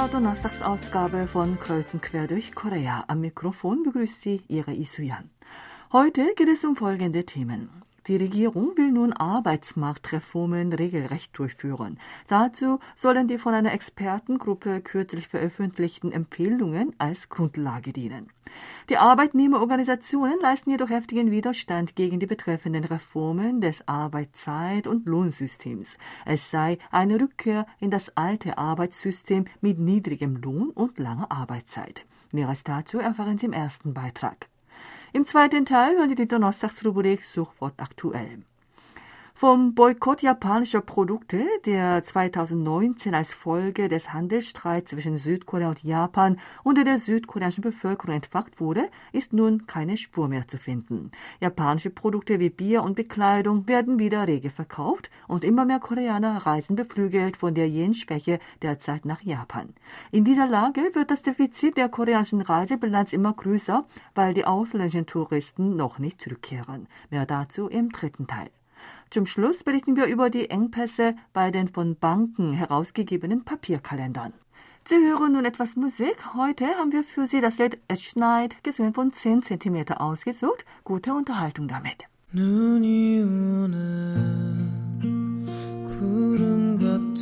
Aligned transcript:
zur 0.00 0.08
Donnerstagsausgabe 0.08 1.28
von 1.28 1.60
Kreuzen 1.60 2.00
quer 2.00 2.26
durch 2.26 2.54
Korea. 2.54 3.04
Am 3.08 3.20
Mikrofon 3.20 3.82
begrüßt 3.82 4.22
Sie 4.22 4.40
Ihre 4.48 4.72
Isuyan. 4.72 5.28
Heute 5.92 6.32
geht 6.36 6.48
es 6.48 6.64
um 6.64 6.74
folgende 6.74 7.24
Themen. 7.26 7.68
Die 8.06 8.16
Regierung 8.16 8.76
will 8.76 8.90
nun 8.92 9.12
Arbeitsmarktreformen 9.12 10.72
regelrecht 10.72 11.38
durchführen. 11.38 11.98
Dazu 12.28 12.78
sollen 12.96 13.28
die 13.28 13.38
von 13.38 13.54
einer 13.54 13.72
Expertengruppe 13.72 14.80
kürzlich 14.80 15.28
veröffentlichten 15.28 16.10
Empfehlungen 16.10 16.94
als 16.98 17.28
Grundlage 17.28 17.92
dienen. 17.92 18.28
Die 18.88 18.96
Arbeitnehmerorganisationen 18.96 20.40
leisten 20.40 20.70
jedoch 20.70 20.90
heftigen 20.90 21.30
Widerstand 21.30 21.94
gegen 21.94 22.18
die 22.18 22.26
betreffenden 22.26 22.84
Reformen 22.84 23.60
des 23.60 23.86
Arbeitszeit- 23.86 24.88
und 24.88 25.06
Lohnsystems. 25.06 25.96
Es 26.24 26.50
sei 26.50 26.78
eine 26.90 27.20
Rückkehr 27.20 27.66
in 27.78 27.90
das 27.90 28.16
alte 28.16 28.58
Arbeitssystem 28.58 29.44
mit 29.60 29.78
niedrigem 29.78 30.36
Lohn 30.36 30.70
und 30.70 30.98
langer 30.98 31.30
Arbeitszeit. 31.30 32.04
Näheres 32.32 32.64
dazu 32.64 32.98
erfahren 32.98 33.38
Sie 33.38 33.46
im 33.46 33.52
ersten 33.52 33.94
Beitrag. 33.94 34.49
Im 35.12 35.26
zweiten 35.26 35.66
Teil 35.66 35.96
hören 35.96 36.08
Sie 36.08 36.14
die 36.14 36.28
Donnerstagsrubrik 36.28 37.24
Suchwort 37.24 37.74
aktuell. 37.78 38.44
Vom 39.40 39.74
Boykott 39.74 40.20
japanischer 40.20 40.82
Produkte, 40.82 41.46
der 41.64 42.02
2019 42.02 43.14
als 43.14 43.32
Folge 43.32 43.88
des 43.88 44.12
Handelsstreits 44.12 44.90
zwischen 44.90 45.16
Südkorea 45.16 45.70
und 45.70 45.82
Japan 45.82 46.38
unter 46.62 46.84
der 46.84 46.98
südkoreanischen 46.98 47.62
Bevölkerung 47.62 48.16
entfacht 48.16 48.60
wurde, 48.60 48.90
ist 49.12 49.32
nun 49.32 49.66
keine 49.66 49.96
Spur 49.96 50.28
mehr 50.28 50.46
zu 50.46 50.58
finden. 50.58 51.10
Japanische 51.40 51.88
Produkte 51.88 52.38
wie 52.38 52.50
Bier 52.50 52.82
und 52.82 52.96
Bekleidung 52.96 53.66
werden 53.66 53.98
wieder 53.98 54.28
rege 54.28 54.50
verkauft 54.50 55.08
und 55.26 55.42
immer 55.42 55.64
mehr 55.64 55.80
Koreaner 55.80 56.44
reisen 56.44 56.76
beflügelt 56.76 57.38
von 57.38 57.54
der 57.54 57.66
Yen-Schwäche 57.66 58.40
derzeit 58.60 59.06
nach 59.06 59.22
Japan. 59.22 59.72
In 60.10 60.24
dieser 60.24 60.48
Lage 60.48 60.90
wird 60.92 61.10
das 61.10 61.22
Defizit 61.22 61.78
der 61.78 61.88
koreanischen 61.88 62.42
Reisebilanz 62.42 63.14
immer 63.14 63.32
größer, 63.32 63.86
weil 64.14 64.34
die 64.34 64.44
ausländischen 64.44 65.06
Touristen 65.06 65.76
noch 65.76 65.98
nicht 65.98 66.20
zurückkehren. 66.20 66.88
Mehr 67.08 67.24
dazu 67.24 67.68
im 67.68 67.88
dritten 67.88 68.26
Teil. 68.26 68.50
Zum 69.09 69.25
Schluss 69.25 69.63
berichten 69.63 69.95
wir 69.95 70.05
über 70.05 70.29
die 70.29 70.49
Engpässe 70.49 71.15
bei 71.33 71.51
den 71.51 71.69
von 71.69 71.95
Banken 71.95 72.53
herausgegebenen 72.53 73.45
Papierkalendern. 73.45 74.33
Sie 74.87 74.95
hören 74.95 75.33
nun 75.33 75.45
etwas 75.45 75.75
Musik. 75.75 76.15
Heute 76.35 76.67
haben 76.77 76.91
wir 76.91 77.03
für 77.03 77.25
Sie 77.25 77.41
das 77.41 77.57
Lied 77.57 77.79
Es 77.87 78.03
schneit, 78.03 78.63
gesungen 78.63 78.93
von 78.93 79.11
10 79.11 79.41
cm 79.41 79.93
ausgesucht. 79.97 80.65
Gute 80.83 81.13
Unterhaltung 81.13 81.67
damit. 81.67 82.05
눈이 82.35 83.21
오는 83.21 84.99
구름 85.85 86.77
같은 86.77 87.15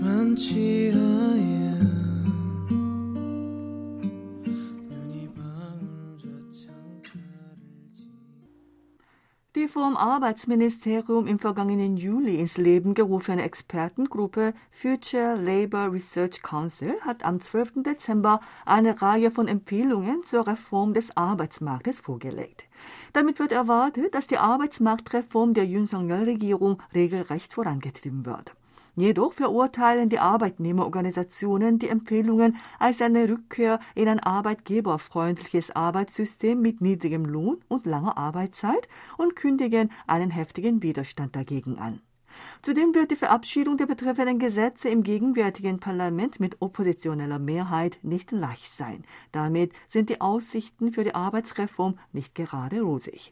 많지 0.00 0.92
않은 0.94 1.69
Die 9.53 9.67
vom 9.67 9.97
Arbeitsministerium 9.97 11.27
im 11.27 11.37
vergangenen 11.37 11.97
Juli 11.97 12.37
ins 12.37 12.55
Leben 12.55 12.93
gerufene 12.93 13.43
Expertengruppe 13.43 14.53
Future 14.71 15.35
Labor 15.35 15.91
Research 15.91 16.41
Council 16.41 16.93
hat 17.01 17.25
am 17.25 17.41
12. 17.41 17.83
Dezember 17.83 18.39
eine 18.65 19.01
Reihe 19.01 19.29
von 19.29 19.49
Empfehlungen 19.49 20.23
zur 20.23 20.47
Reform 20.47 20.93
des 20.93 21.17
Arbeitsmarktes 21.17 21.99
vorgelegt. 21.99 22.63
Damit 23.11 23.39
wird 23.39 23.51
erwartet, 23.51 24.15
dass 24.15 24.27
die 24.27 24.37
Arbeitsmarktreform 24.37 25.53
der 25.53 25.65
Yun 25.65 25.85
Song-yeol-Regierung 25.85 26.81
regelrecht 26.93 27.53
vorangetrieben 27.53 28.25
wird. 28.25 28.55
Jedoch 28.95 29.33
verurteilen 29.33 30.09
die 30.09 30.19
Arbeitnehmerorganisationen 30.19 31.79
die 31.79 31.87
Empfehlungen 31.87 32.57
als 32.77 33.01
eine 33.01 33.29
Rückkehr 33.29 33.79
in 33.95 34.09
ein 34.09 34.19
arbeitgeberfreundliches 34.19 35.71
Arbeitssystem 35.71 36.61
mit 36.61 36.81
niedrigem 36.81 37.25
Lohn 37.25 37.61
und 37.69 37.85
langer 37.85 38.17
Arbeitszeit 38.17 38.89
und 39.17 39.35
kündigen 39.37 39.91
einen 40.07 40.29
heftigen 40.29 40.83
Widerstand 40.83 41.35
dagegen 41.35 41.77
an. 41.77 42.01
Zudem 42.61 42.93
wird 42.93 43.11
die 43.11 43.15
Verabschiedung 43.15 43.77
der 43.77 43.85
betreffenden 43.85 44.39
Gesetze 44.39 44.89
im 44.89 45.03
gegenwärtigen 45.03 45.79
Parlament 45.79 46.39
mit 46.39 46.57
oppositioneller 46.61 47.39
Mehrheit 47.39 47.99
nicht 48.01 48.31
leicht 48.31 48.71
sein. 48.71 49.03
Damit 49.31 49.73
sind 49.89 50.09
die 50.09 50.21
Aussichten 50.21 50.91
für 50.91 51.03
die 51.03 51.15
Arbeitsreform 51.15 51.97
nicht 52.11 52.35
gerade 52.35 52.81
rosig. 52.81 53.31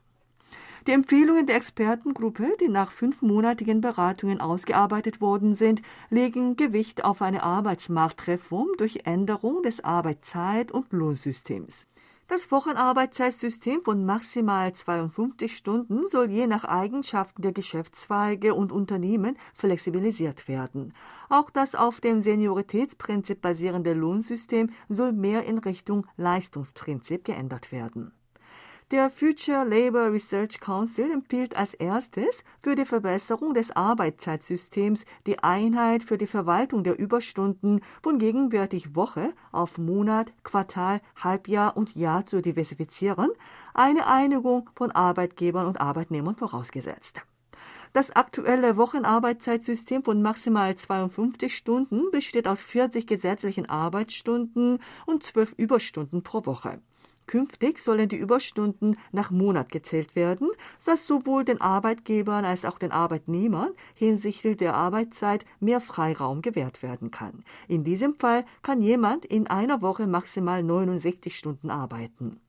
Die 0.87 0.91
Empfehlungen 0.91 1.45
der 1.45 1.57
Expertengruppe, 1.57 2.55
die 2.61 2.69
nach 2.69 2.91
fünfmonatigen 2.91 3.81
Beratungen 3.81 4.39
ausgearbeitet 4.39 5.21
worden 5.21 5.55
sind, 5.55 5.81
legen 6.09 6.55
Gewicht 6.55 7.03
auf 7.03 7.21
eine 7.21 7.43
Arbeitsmarktreform 7.43 8.69
durch 8.77 9.01
Änderung 9.05 9.61
des 9.63 9.83
Arbeitszeit- 9.83 10.71
und 10.71 10.91
Lohnsystems. 10.93 11.85
Das 12.29 12.51
Wochenarbeitszeitsystem 12.51 13.81
von 13.83 14.05
maximal 14.05 14.71
52 14.71 15.57
Stunden 15.57 16.07
soll 16.07 16.29
je 16.29 16.45
nach 16.45 16.63
Eigenschaften 16.63 17.41
der 17.41 17.53
Geschäftszweige 17.53 18.53
und 18.53 18.71
Unternehmen 18.71 19.35
flexibilisiert 19.55 20.47
werden. 20.47 20.93
Auch 21.29 21.49
das 21.49 21.73
auf 21.73 22.01
dem 22.01 22.21
Senioritätsprinzip 22.21 23.41
basierende 23.41 23.93
Lohnsystem 23.93 24.69
soll 24.89 25.11
mehr 25.11 25.45
in 25.45 25.57
Richtung 25.57 26.05
Leistungsprinzip 26.17 27.25
geändert 27.25 27.71
werden. 27.71 28.11
Der 28.91 29.11
Future 29.11 29.65
Labor 29.65 30.11
Research 30.11 30.59
Council 30.59 31.11
empfiehlt 31.11 31.55
als 31.55 31.75
erstes 31.75 32.43
für 32.63 32.73
die 32.73 32.85
Verbesserung 32.85 33.53
des 33.53 33.69
Arbeitszeitsystems 33.69 35.05
die 35.27 35.37
Einheit 35.43 36.03
für 36.03 36.17
die 36.17 36.25
Verwaltung 36.25 36.83
der 36.83 36.97
Überstunden 36.97 37.81
von 38.01 38.17
gegenwärtig 38.17 38.95
Woche 38.95 39.33
auf 39.51 39.77
Monat, 39.77 40.33
Quartal, 40.41 41.01
Halbjahr 41.15 41.77
und 41.77 41.95
Jahr 41.95 42.25
zu 42.25 42.41
diversifizieren, 42.41 43.29
eine 43.75 44.07
Einigung 44.07 44.71
von 44.75 44.89
Arbeitgebern 44.89 45.67
und 45.67 45.79
Arbeitnehmern 45.79 46.35
vorausgesetzt. 46.35 47.21
Das 47.93 48.09
aktuelle 48.09 48.75
Wochenarbeitszeitsystem 48.75 50.03
von 50.03 50.23
maximal 50.23 50.75
52 50.75 51.55
Stunden 51.55 52.09
besteht 52.09 52.47
aus 52.47 52.63
40 52.63 53.05
gesetzlichen 53.05 53.69
Arbeitsstunden 53.69 54.79
und 55.05 55.21
12 55.21 55.53
Überstunden 55.57 56.23
pro 56.23 56.43
Woche. 56.47 56.81
Künftig 57.29 57.77
sollen 57.77 58.09
die 58.09 58.17
Überstunden 58.17 58.97
nach 59.11 59.29
Monat 59.29 59.71
gezählt 59.71 60.15
werden, 60.15 60.49
sodass 60.79 61.05
sowohl 61.05 61.45
den 61.45 61.61
Arbeitgebern 61.61 62.43
als 62.43 62.65
auch 62.65 62.79
den 62.79 62.91
Arbeitnehmern 62.91 63.69
hinsichtlich 63.93 64.57
der 64.57 64.73
Arbeitszeit 64.73 65.45
mehr 65.59 65.79
Freiraum 65.79 66.41
gewährt 66.41 66.81
werden 66.81 67.11
kann. 67.11 67.43
In 67.67 67.83
diesem 67.83 68.15
Fall 68.15 68.45
kann 68.63 68.81
jemand 68.81 69.25
in 69.25 69.45
einer 69.45 69.83
Woche 69.83 70.07
maximal 70.07 70.63
69 70.63 71.37
Stunden 71.37 71.69
arbeiten. 71.69 72.41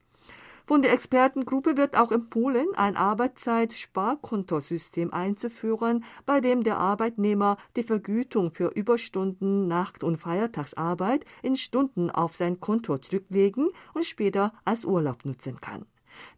Von 0.70 0.82
der 0.82 0.92
Expertengruppe 0.92 1.76
wird 1.76 1.96
auch 1.96 2.12
empfohlen, 2.12 2.68
ein 2.76 2.96
Arbeitszeit-Sparkontosystem 2.96 5.12
einzuführen, 5.12 6.04
bei 6.26 6.40
dem 6.40 6.62
der 6.62 6.78
Arbeitnehmer 6.78 7.56
die 7.74 7.82
Vergütung 7.82 8.52
für 8.52 8.68
Überstunden, 8.68 9.66
Nacht- 9.66 10.04
und 10.04 10.18
Feiertagsarbeit 10.18 11.24
in 11.42 11.56
Stunden 11.56 12.08
auf 12.08 12.36
sein 12.36 12.60
Konto 12.60 12.98
zurücklegen 12.98 13.70
und 13.94 14.04
später 14.04 14.52
als 14.64 14.84
Urlaub 14.84 15.24
nutzen 15.24 15.60
kann. 15.60 15.86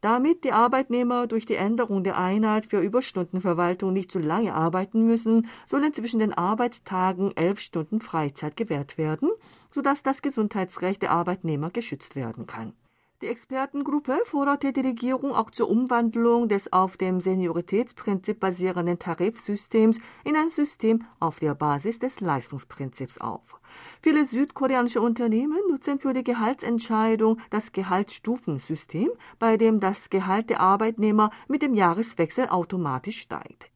Damit 0.00 0.44
die 0.44 0.52
Arbeitnehmer 0.52 1.26
durch 1.26 1.44
die 1.44 1.56
Änderung 1.56 2.02
der 2.02 2.16
Einheit 2.16 2.64
für 2.64 2.80
Überstundenverwaltung 2.80 3.92
nicht 3.92 4.10
zu 4.10 4.18
lange 4.18 4.54
arbeiten 4.54 5.04
müssen, 5.04 5.46
sollen 5.66 5.92
zwischen 5.92 6.20
den 6.20 6.32
Arbeitstagen 6.32 7.36
elf 7.36 7.60
Stunden 7.60 8.00
Freizeit 8.00 8.56
gewährt 8.56 8.96
werden, 8.96 9.28
sodass 9.68 10.02
das 10.02 10.22
Gesundheitsrecht 10.22 11.02
der 11.02 11.10
Arbeitnehmer 11.10 11.68
geschützt 11.68 12.16
werden 12.16 12.46
kann. 12.46 12.72
Die 13.22 13.28
Expertengruppe 13.28 14.18
forderte 14.24 14.72
die 14.72 14.80
Regierung 14.80 15.32
auch 15.32 15.52
zur 15.52 15.70
Umwandlung 15.70 16.48
des 16.48 16.72
auf 16.72 16.96
dem 16.96 17.20
Senioritätsprinzip 17.20 18.40
basierenden 18.40 18.98
Tarifsystems 18.98 20.00
in 20.24 20.34
ein 20.34 20.50
System 20.50 21.04
auf 21.20 21.38
der 21.38 21.54
Basis 21.54 22.00
des 22.00 22.18
Leistungsprinzips 22.18 23.18
auf. 23.18 23.60
Viele 24.02 24.24
südkoreanische 24.24 25.00
Unternehmen 25.00 25.60
nutzen 25.70 26.00
für 26.00 26.14
die 26.14 26.24
Gehaltsentscheidung 26.24 27.38
das 27.50 27.70
Gehaltsstufensystem, 27.70 29.10
bei 29.38 29.56
dem 29.56 29.78
das 29.78 30.10
Gehalt 30.10 30.50
der 30.50 30.58
Arbeitnehmer 30.58 31.30
mit 31.46 31.62
dem 31.62 31.74
Jahreswechsel 31.74 32.48
automatisch 32.48 33.20
steigt. 33.20 33.71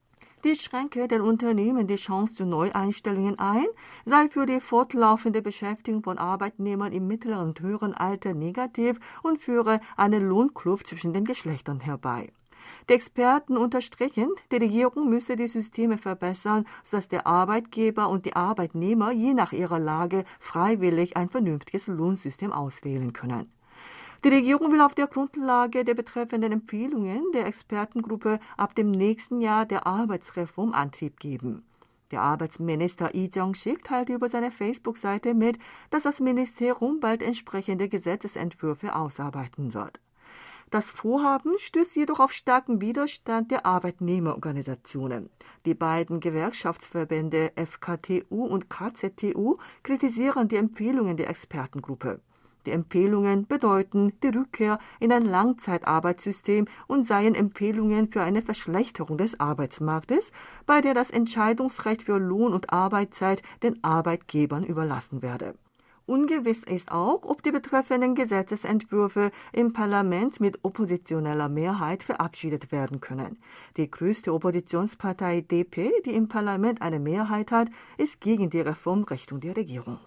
Dies 0.47 0.63
schränke 0.63 1.09
den 1.09 1.23
Unternehmen 1.23 1.89
die 1.89 1.97
Chance 1.97 2.37
zu 2.37 2.47
Neueinstellungen 2.47 3.37
ein, 3.37 3.67
sei 4.05 4.29
für 4.29 4.47
die 4.47 4.61
fortlaufende 4.61 5.43
Beschäftigung 5.43 6.05
von 6.05 6.19
Arbeitnehmern 6.19 6.93
im 6.93 7.09
mittleren 7.09 7.49
und 7.49 7.59
höheren 7.59 7.95
Alter 7.95 8.33
negativ 8.33 9.01
und 9.25 9.41
führe 9.41 9.81
eine 9.97 10.21
Lohnkluft 10.21 10.87
zwischen 10.87 11.13
den 11.13 11.25
Geschlechtern 11.25 11.81
herbei. 11.81 12.33
Die 12.89 12.93
Experten 12.93 13.57
unterstrichen, 13.57 14.31
die 14.53 14.59
Regierung 14.59 15.11
müsse 15.11 15.35
die 15.35 15.49
Systeme 15.49 15.99
verbessern, 15.99 16.65
sodass 16.85 17.09
der 17.09 17.27
Arbeitgeber 17.27 18.09
und 18.09 18.25
die 18.25 18.37
Arbeitnehmer 18.37 19.11
je 19.11 19.35
nach 19.35 19.51
ihrer 19.51 19.81
Lage 19.81 20.23
freiwillig 20.39 21.17
ein 21.17 21.29
vernünftiges 21.29 21.89
Lohnsystem 21.89 22.53
auswählen 22.53 23.13
können. 23.13 23.51
Die 24.25 24.29
Regierung 24.29 24.73
will 24.73 24.81
auf 24.81 24.95
der 24.95 25.07
Grundlage 25.07 25.85
der 25.85 25.95
betreffenden 25.95 26.53
Empfehlungen 26.53 27.23
der 27.33 27.47
Expertengruppe 27.47 28.41
ab 28.57 28.75
dem 28.75 28.91
nächsten 28.91 29.41
Jahr 29.41 29.67
der 29.67 29.87
Arbeitsreform 29.87 30.73
Antrieb 30.73 31.21
geben. 31.21 31.65
Der 32.11 32.23
Arbeitsminister 32.23 33.11
Lee 33.13 33.29
Jong-sik 33.33 33.83
teilte 33.85 34.15
über 34.15 34.29
seine 34.29 34.53
Facebook-Seite 34.53 35.35
mit, 35.35 35.59
dass 35.91 36.05
das 36.05 36.21
Ministerium 36.21 37.01
bald 37.01 37.21
entsprechende 37.21 37.89
Gesetzesentwürfe 37.89 38.95
ausarbeiten 38.95 39.75
wird. 39.75 40.01
Das 40.71 40.91
Vorhaben 40.91 41.59
stößt 41.59 41.95
jedoch 41.95 42.19
auf 42.19 42.33
starken 42.33 42.81
Widerstand 42.81 43.51
der 43.51 43.67
Arbeitnehmerorganisationen. 43.67 45.31
Die 45.65 45.75
beiden 45.75 46.21
Gewerkschaftsverbände 46.21 47.53
FKTU 47.55 48.47
und 48.47 48.69
KZTU 48.69 49.59
kritisieren 49.85 50.49
die 50.49 50.57
Empfehlungen 50.57 51.17
der 51.17 51.31
Expertengruppe. 51.31 52.21
Die 52.67 52.73
Empfehlungen 52.73 53.47
bedeuten 53.47 54.13
die 54.23 54.29
Rückkehr 54.29 54.81
in 54.99 55.13
ein 55.13 55.25
Langzeitarbeitssystem 55.25 56.67
und 56.89 57.05
seien 57.05 57.37
Empfehlungen 57.37 58.09
für 58.09 58.23
eine 58.23 58.43
Verschlechterung 58.43 59.19
des 59.19 59.39
Arbeitsmarktes, 59.39 60.33
bei 60.67 60.81
der 60.81 60.93
das 60.93 61.11
Entscheidungsrecht 61.11 62.03
für 62.03 62.19
Lohn 62.19 62.53
und 62.53 62.73
Arbeitszeit 62.73 63.43
den 63.63 63.83
Arbeitgebern 63.85 64.65
überlassen 64.65 65.23
werde. 65.23 65.55
Ungewiss 66.07 66.63
ist 66.63 66.93
auch, 66.93 67.25
ob 67.25 67.43
die 67.43 67.51
betreffenden 67.51 68.15
Gesetzesentwürfe 68.15 69.33
im 69.53 69.73
Parlament 69.73 70.39
mit 70.39 70.61
oppositioneller 70.63 71.49
Mehrheit 71.49 72.05
verabschiedet 72.05 72.71
werden 72.71 73.01
können. 73.01 73.39
Die 73.77 73.91
größte 73.91 74.33
Oppositionspartei 74.33 75.41
DP, 75.41 75.91
die 76.05 76.15
im 76.15 76.29
Parlament 76.29 76.81
eine 76.81 77.01
Mehrheit 77.01 77.51
hat, 77.51 77.69
ist 77.99 78.21
gegen 78.21 78.51
die 78.51 78.61
Reformrichtung 78.61 79.41
der 79.41 79.57
Regierung. 79.57 79.99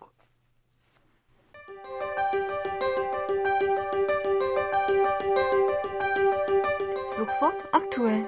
Sofort 7.20 7.68
aktuell. 7.74 8.24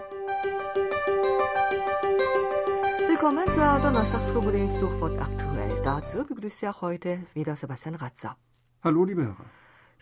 Willkommen 3.08 3.46
zur 3.46 3.80
Donnerstagsrubrik 3.82 4.70
Sofort 4.70 5.18
aktuell. 5.18 5.82
Dazu 5.82 6.26
begrüße 6.26 6.66
ich 6.66 6.70
auch 6.70 6.82
heute 6.82 7.20
wieder 7.34 7.56
Sebastian 7.56 7.96
Ratzer. 7.96 8.36
Hallo, 8.84 9.06
liebe 9.06 9.24
Hörer. 9.24 9.46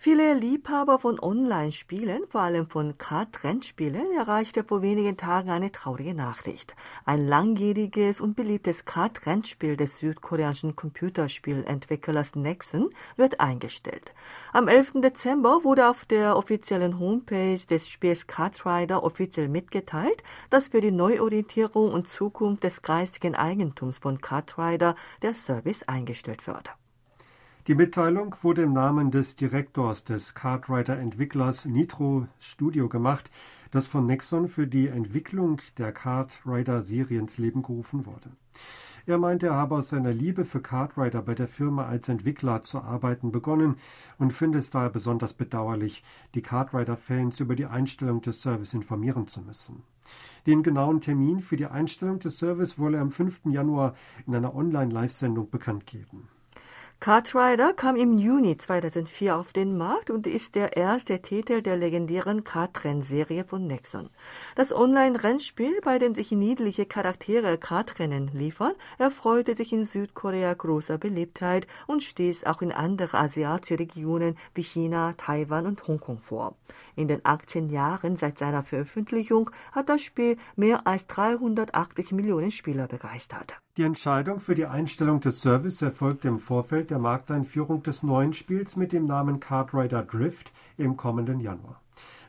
Viele 0.02 0.32
Liebhaber 0.32 0.98
von 0.98 1.20
Online-Spielen, 1.20 2.22
vor 2.26 2.40
allem 2.40 2.66
von 2.66 2.96
Kart-Rennspielen, 2.96 4.12
erreichte 4.16 4.64
vor 4.64 4.80
wenigen 4.80 5.18
Tagen 5.18 5.50
eine 5.50 5.72
traurige 5.72 6.14
Nachricht. 6.14 6.74
Ein 7.04 7.28
langjähriges 7.28 8.22
und 8.22 8.34
beliebtes 8.34 8.86
Kart-Rennspiel 8.86 9.76
des 9.76 9.98
südkoreanischen 9.98 10.74
Computerspielentwicklers 10.74 12.34
Nexon 12.34 12.88
wird 13.16 13.40
eingestellt. 13.40 14.14
Am 14.54 14.68
11. 14.68 15.02
Dezember 15.02 15.64
wurde 15.64 15.90
auf 15.90 16.06
der 16.06 16.34
offiziellen 16.34 16.98
Homepage 16.98 17.60
des 17.68 17.86
Spiels 17.90 18.26
Kartrider 18.26 19.02
offiziell 19.02 19.48
mitgeteilt, 19.48 20.22
dass 20.48 20.68
für 20.68 20.80
die 20.80 20.92
Neuorientierung 20.92 21.92
und 21.92 22.08
Zukunft 22.08 22.64
des 22.64 22.80
geistigen 22.80 23.34
Eigentums 23.34 23.98
von 23.98 24.18
Kartrider 24.18 24.94
der 25.20 25.34
Service 25.34 25.82
eingestellt 25.82 26.46
wird. 26.46 26.70
Die 27.66 27.74
Mitteilung 27.74 28.34
wurde 28.40 28.62
im 28.62 28.72
Namen 28.72 29.10
des 29.10 29.36
Direktors 29.36 30.04
des 30.04 30.34
Kartrider-Entwicklers 30.34 31.66
Nitro 31.66 32.26
Studio 32.38 32.88
gemacht, 32.88 33.30
das 33.70 33.86
von 33.86 34.06
Nexon 34.06 34.48
für 34.48 34.66
die 34.66 34.88
Entwicklung 34.88 35.60
der 35.76 35.92
Kartrider-Serie 35.92 37.20
ins 37.20 37.36
Leben 37.36 37.62
gerufen 37.62 38.06
wurde. 38.06 38.30
Er 39.04 39.18
meinte, 39.18 39.48
er 39.48 39.56
habe 39.56 39.74
aus 39.76 39.90
seiner 39.90 40.14
Liebe 40.14 40.46
für 40.46 40.62
Kartrider 40.62 41.20
bei 41.20 41.34
der 41.34 41.48
Firma 41.48 41.84
als 41.84 42.08
Entwickler 42.08 42.62
zu 42.62 42.80
arbeiten 42.80 43.30
begonnen 43.30 43.76
und 44.18 44.32
finde 44.32 44.58
es 44.58 44.70
daher 44.70 44.90
besonders 44.90 45.34
bedauerlich, 45.34 46.02
die 46.34 46.42
Kartrider-Fans 46.42 47.40
über 47.40 47.56
die 47.56 47.66
Einstellung 47.66 48.22
des 48.22 48.40
Service 48.40 48.72
informieren 48.72 49.26
zu 49.26 49.42
müssen. 49.42 49.82
Den 50.46 50.62
genauen 50.62 51.02
Termin 51.02 51.40
für 51.40 51.58
die 51.58 51.66
Einstellung 51.66 52.20
des 52.20 52.38
Service 52.38 52.78
wolle 52.78 52.96
er 52.96 53.02
am 53.02 53.10
5. 53.10 53.42
Januar 53.50 53.94
in 54.26 54.34
einer 54.34 54.54
Online-Live-Sendung 54.54 55.50
bekannt 55.50 55.84
geben. 55.86 56.28
Kartrider 57.00 57.72
kam 57.72 57.96
im 57.96 58.18
Juni 58.18 58.58
2004 58.58 59.34
auf 59.34 59.54
den 59.54 59.78
Markt 59.78 60.10
und 60.10 60.26
ist 60.26 60.54
der 60.54 60.76
erste 60.76 61.22
Titel 61.22 61.62
der 61.62 61.78
legendären 61.78 62.44
Kartrennserie 62.44 63.44
von 63.44 63.66
Nexon. 63.66 64.10
Das 64.54 64.70
Online-Rennspiel, 64.70 65.80
bei 65.82 65.98
dem 65.98 66.14
sich 66.14 66.30
niedliche 66.30 66.84
Charaktere 66.84 67.56
Kartrennen 67.56 68.28
liefern, 68.34 68.74
erfreute 68.98 69.54
sich 69.56 69.72
in 69.72 69.86
Südkorea 69.86 70.52
großer 70.52 70.98
Beliebtheit 70.98 71.66
und 71.86 72.02
stieß 72.02 72.44
auch 72.44 72.60
in 72.60 72.70
andere 72.70 73.16
asiatische 73.16 73.78
Regionen 73.78 74.36
wie 74.54 74.62
China, 74.62 75.14
Taiwan 75.16 75.66
und 75.66 75.88
Hongkong 75.88 76.18
vor. 76.18 76.54
In 76.96 77.08
den 77.08 77.22
18 77.24 77.70
Jahren 77.70 78.16
seit 78.16 78.36
seiner 78.36 78.62
Veröffentlichung 78.62 79.50
hat 79.72 79.88
das 79.88 80.02
Spiel 80.02 80.36
mehr 80.54 80.86
als 80.86 81.06
380 81.06 82.12
Millionen 82.12 82.50
Spieler 82.50 82.88
begeistert. 82.88 83.54
Die 83.80 83.86
Entscheidung 83.86 84.40
für 84.40 84.54
die 84.54 84.66
Einstellung 84.66 85.20
des 85.20 85.40
Service 85.40 85.80
erfolgte 85.80 86.28
im 86.28 86.38
Vorfeld 86.38 86.90
der 86.90 86.98
Markteinführung 86.98 87.82
des 87.82 88.02
neuen 88.02 88.34
Spiels 88.34 88.76
mit 88.76 88.92
dem 88.92 89.06
Namen 89.06 89.40
Kartrider 89.40 90.02
Drift 90.02 90.52
im 90.76 90.98
kommenden 90.98 91.40
Januar. 91.40 91.80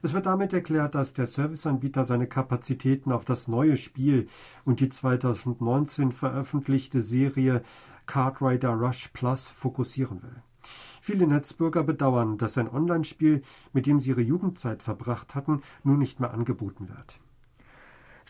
Es 0.01 0.13
wird 0.13 0.27
damit 0.27 0.53
erklärt, 0.53 0.95
dass 0.95 1.11
der 1.11 1.27
Serviceanbieter 1.27 2.05
seine 2.05 2.27
Kapazitäten 2.27 3.11
auf 3.11 3.25
das 3.25 3.49
neue 3.49 3.75
Spiel 3.75 4.29
und 4.63 4.79
die 4.79 4.87
2019 4.87 6.13
veröffentlichte 6.13 7.01
Serie 7.01 7.63
Kartrider 8.05 8.69
Rush 8.69 9.09
Plus 9.09 9.49
fokussieren 9.49 10.23
will. 10.23 10.41
Viele 11.01 11.27
Netzbürger 11.27 11.83
bedauern, 11.83 12.37
dass 12.37 12.57
ein 12.57 12.73
Online-Spiel, 12.73 13.41
mit 13.73 13.87
dem 13.87 13.99
sie 13.99 14.11
ihre 14.11 14.21
Jugendzeit 14.21 14.83
verbracht 14.83 15.35
hatten, 15.35 15.63
nun 15.83 15.99
nicht 15.99 16.21
mehr 16.21 16.33
angeboten 16.33 16.87
wird. 16.87 17.19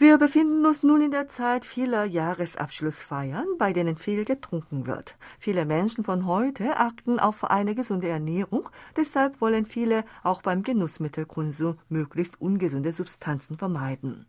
Wir 0.01 0.17
befinden 0.17 0.65
uns 0.65 0.81
nun 0.81 0.99
in 0.99 1.11
der 1.11 1.29
Zeit 1.29 1.63
vieler 1.63 2.05
Jahresabschlussfeiern, 2.05 3.45
bei 3.59 3.71
denen 3.71 3.97
viel 3.97 4.25
getrunken 4.25 4.87
wird. 4.87 5.15
Viele 5.37 5.63
Menschen 5.63 6.03
von 6.03 6.25
heute 6.25 6.75
achten 6.77 7.19
auf 7.19 7.43
eine 7.43 7.75
gesunde 7.75 8.09
Ernährung, 8.09 8.67
deshalb 8.97 9.39
wollen 9.41 9.67
viele 9.67 10.03
auch 10.23 10.41
beim 10.41 10.63
Genussmittelkonsum 10.63 11.77
möglichst 11.87 12.41
ungesunde 12.41 12.93
Substanzen 12.93 13.59
vermeiden. 13.59 14.25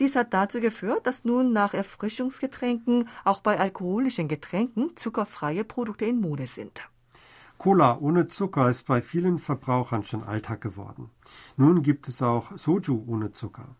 Dies 0.00 0.16
hat 0.16 0.34
dazu 0.34 0.58
geführt, 0.58 1.06
dass 1.06 1.24
nun 1.24 1.52
nach 1.52 1.74
Erfrischungsgetränken 1.74 3.08
auch 3.24 3.38
bei 3.38 3.60
alkoholischen 3.60 4.26
Getränken 4.26 4.96
zuckerfreie 4.96 5.62
Produkte 5.62 6.06
in 6.06 6.20
Mode 6.20 6.48
sind. 6.48 6.82
Cola 7.58 7.98
ohne 7.98 8.26
Zucker 8.26 8.68
ist 8.68 8.86
bei 8.86 9.00
vielen 9.00 9.38
Verbrauchern 9.38 10.02
schon 10.02 10.22
Alltag 10.22 10.60
geworden. 10.60 11.10
Nun 11.56 11.82
gibt 11.82 12.08
es 12.08 12.20
auch 12.20 12.56
Soju 12.58 13.04
ohne 13.06 13.32
Zucker. 13.32 13.76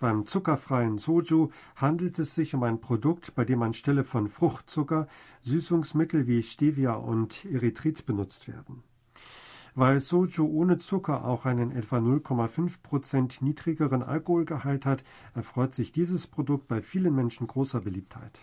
Beim 0.00 0.26
zuckerfreien 0.26 0.98
Soju 0.98 1.50
handelt 1.76 2.18
es 2.18 2.34
sich 2.34 2.54
um 2.54 2.62
ein 2.62 2.80
Produkt, 2.80 3.34
bei 3.34 3.44
dem 3.44 3.62
anstelle 3.62 4.02
von 4.02 4.28
Fruchtzucker 4.28 5.06
Süßungsmittel 5.42 6.26
wie 6.26 6.42
Stevia 6.42 6.94
und 6.94 7.44
Erythrit 7.44 8.06
benutzt 8.06 8.48
werden. 8.48 8.82
Weil 9.74 10.00
Soju 10.00 10.44
ohne 10.44 10.78
Zucker 10.78 11.24
auch 11.24 11.46
einen 11.46 11.70
etwa 11.70 11.98
0,5 11.98 12.82
Prozent 12.82 13.42
niedrigeren 13.42 14.02
Alkoholgehalt 14.02 14.86
hat, 14.86 15.04
erfreut 15.34 15.74
sich 15.74 15.92
dieses 15.92 16.26
Produkt 16.26 16.66
bei 16.66 16.82
vielen 16.82 17.14
Menschen 17.14 17.46
großer 17.46 17.82
Beliebtheit. 17.82 18.40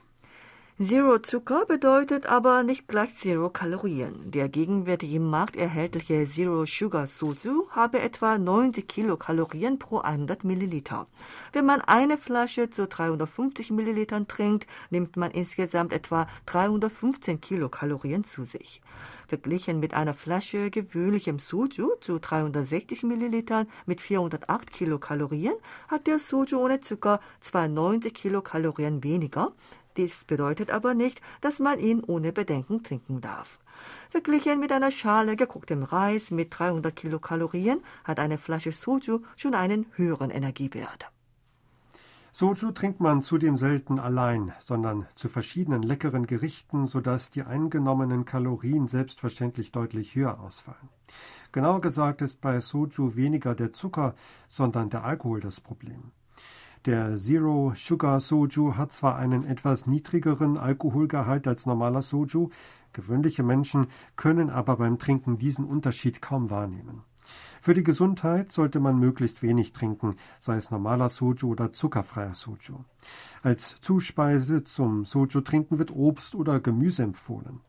Zero 0.77 1.19
Zucker 1.19 1.65
bedeutet 1.65 2.25
aber 2.25 2.63
nicht 2.63 2.89
gleich 2.89 3.15
Zero 3.15 3.49
Kalorien. 3.49 4.29
Der 4.29 4.49
gegenwärtig 4.49 5.13
im 5.13 5.29
Markt 5.29 5.55
erhältliche 5.55 6.27
Zero 6.27 6.65
Sugar 6.65 7.07
Soju 7.07 7.69
habe 7.69 8.01
etwa 8.01 8.37
90 8.37 8.85
Kilokalorien 8.85 9.79
pro 9.79 9.99
100 9.99 10.43
Milliliter. 10.43 11.07
Wenn 11.53 11.63
man 11.63 11.79
eine 11.79 12.17
Flasche 12.17 12.69
zu 12.71 12.87
350 12.87 13.71
Millilitern 13.71 14.27
trinkt, 14.27 14.67
nimmt 14.89 15.15
man 15.15 15.31
insgesamt 15.31 15.93
etwa 15.93 16.27
315 16.47 17.39
Kilokalorien 17.39 18.25
zu 18.25 18.43
sich. 18.43 18.81
Verglichen 19.29 19.79
mit 19.79 19.93
einer 19.93 20.13
Flasche 20.13 20.71
gewöhnlichem 20.71 21.39
Soju 21.39 21.95
zu 22.01 22.19
360 22.19 23.03
Millilitern 23.03 23.67
mit 23.85 24.01
408 24.01 24.73
Kilokalorien 24.73 25.55
hat 25.87 26.05
der 26.05 26.19
Soju 26.19 26.57
ohne 26.59 26.81
Zucker 26.81 27.21
zwar 27.39 27.69
90 27.69 28.13
Kilokalorien 28.13 29.05
weniger, 29.05 29.53
dies 29.97 30.25
bedeutet 30.25 30.71
aber 30.71 30.93
nicht, 30.93 31.21
dass 31.41 31.59
man 31.59 31.79
ihn 31.79 32.03
ohne 32.03 32.31
Bedenken 32.31 32.83
trinken 32.83 33.21
darf. 33.21 33.59
Verglichen 34.09 34.59
mit 34.59 34.71
einer 34.71 34.91
Schale 34.91 35.35
gekochtem 35.35 35.83
Reis 35.83 36.31
mit 36.31 36.57
300 36.57 36.95
Kilokalorien 36.95 37.81
hat 38.03 38.19
eine 38.19 38.37
Flasche 38.37 38.71
Soju 38.71 39.19
schon 39.35 39.55
einen 39.55 39.85
höheren 39.95 40.29
Energiewert. 40.29 41.11
Soju 42.31 42.71
trinkt 42.71 42.99
man 42.99 43.21
zudem 43.21 43.55
selten 43.55 43.97
allein, 43.97 44.51
sondern 44.59 45.07
zu 45.15 45.29
verschiedenen 45.29 45.83
leckeren 45.83 46.27
Gerichten, 46.27 46.85
sodass 46.85 47.31
die 47.31 47.43
eingenommenen 47.43 48.25
Kalorien 48.25 48.89
selbstverständlich 48.89 49.71
deutlich 49.71 50.15
höher 50.15 50.41
ausfallen. 50.41 50.89
Genauer 51.53 51.79
gesagt 51.79 52.21
ist 52.21 52.41
bei 52.41 52.59
Soju 52.59 53.15
weniger 53.15 53.55
der 53.55 53.71
Zucker, 53.71 54.15
sondern 54.49 54.89
der 54.89 55.05
Alkohol 55.05 55.39
das 55.39 55.61
Problem. 55.61 56.11
Der 56.85 57.17
Zero 57.17 57.73
Sugar 57.75 58.19
Soju 58.19 58.77
hat 58.77 58.93
zwar 58.93 59.15
einen 59.15 59.43
etwas 59.43 59.87
niedrigeren 59.87 60.55
Alkoholgehalt 60.55 61.47
als 61.47 61.65
normaler 61.65 62.03
Soju, 62.03 62.49
gewöhnliche 62.93 63.41
Menschen 63.41 63.87
können 64.15 64.51
aber 64.51 64.77
beim 64.77 64.99
Trinken 64.99 65.39
diesen 65.39 65.65
Unterschied 65.65 66.21
kaum 66.21 66.51
wahrnehmen. 66.51 67.01
Für 67.59 67.73
die 67.73 67.81
Gesundheit 67.81 68.51
sollte 68.51 68.79
man 68.79 68.99
möglichst 68.99 69.41
wenig 69.41 69.73
trinken, 69.73 70.15
sei 70.39 70.57
es 70.57 70.69
normaler 70.69 71.09
Soju 71.09 71.49
oder 71.49 71.73
zuckerfreier 71.73 72.35
Soju. 72.35 72.83
Als 73.41 73.81
Zuspeise 73.81 74.63
zum 74.63 75.05
Soju 75.05 75.41
trinken 75.41 75.79
wird 75.79 75.89
Obst 75.89 76.35
oder 76.35 76.59
Gemüse 76.59 77.01
empfohlen. 77.01 77.61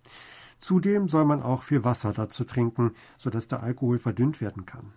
Zudem 0.58 1.08
soll 1.08 1.24
man 1.24 1.42
auch 1.42 1.62
viel 1.62 1.84
Wasser 1.84 2.12
dazu 2.12 2.44
trinken, 2.44 2.90
sodass 3.16 3.48
der 3.48 3.62
Alkohol 3.62 3.98
verdünnt 3.98 4.42
werden 4.42 4.66
kann. 4.66 4.92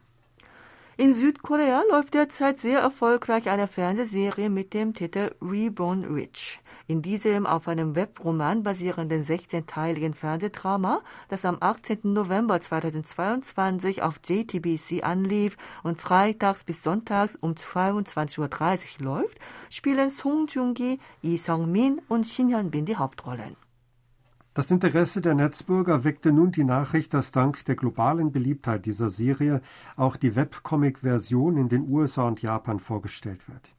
In 0.99 1.13
Südkorea 1.13 1.83
läuft 1.89 2.13
derzeit 2.13 2.57
sehr 2.57 2.81
erfolgreich 2.81 3.49
eine 3.49 3.67
Fernsehserie 3.67 4.49
mit 4.49 4.73
dem 4.73 4.93
Titel 4.93 5.33
Reborn 5.41 6.03
Rich. 6.03 6.59
In 6.87 7.01
diesem 7.01 7.45
auf 7.45 7.69
einem 7.69 7.95
Webroman 7.95 8.63
basierenden 8.63 9.23
16-teiligen 9.23 10.13
Fernsehdrama, 10.13 10.99
das 11.29 11.45
am 11.45 11.55
18. 11.61 11.99
November 12.03 12.59
2022 12.59 14.01
auf 14.01 14.19
JTBC 14.27 15.01
anlief 15.01 15.55
und 15.83 16.01
freitags 16.01 16.65
bis 16.65 16.83
sonntags 16.83 17.37
um 17.37 17.53
22.30 17.53 18.39
Uhr 18.99 19.05
läuft, 19.05 19.39
spielen 19.69 20.09
Song 20.09 20.47
Joong-gi, 20.47 20.99
Lee 21.21 21.37
Sung-min 21.37 22.01
und 22.09 22.25
Shin 22.25 22.53
Hyun-bin 22.53 22.85
die 22.85 22.97
Hauptrollen. 22.97 23.55
Das 24.59 24.71
Interesse 24.71 25.21
der 25.21 25.35
Netzbürger 25.35 26.03
weckte 26.03 26.33
nun 26.33 26.51
die 26.51 26.65
Nachricht, 26.65 27.13
dass 27.13 27.31
dank 27.31 27.63
der 27.63 27.77
globalen 27.77 28.33
Beliebtheit 28.33 28.85
dieser 28.85 29.07
Serie 29.07 29.61
auch 29.95 30.17
die 30.17 30.35
Webcomic-Version 30.35 31.55
in 31.55 31.69
den 31.69 31.89
USA 31.89 32.23
und 32.23 32.41
Japan 32.41 32.81
vorgestellt 32.81 33.47
wird. 33.47 33.73